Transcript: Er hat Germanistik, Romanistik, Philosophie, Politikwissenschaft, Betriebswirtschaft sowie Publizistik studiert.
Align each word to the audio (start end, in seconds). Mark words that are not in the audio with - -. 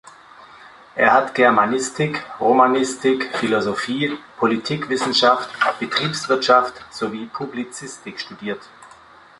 Er 0.95 1.13
hat 1.13 1.35
Germanistik, 1.35 2.25
Romanistik, 2.39 3.37
Philosophie, 3.37 4.17
Politikwissenschaft, 4.37 5.51
Betriebswirtschaft 5.79 6.73
sowie 6.89 7.27
Publizistik 7.27 8.19
studiert. 8.19 8.63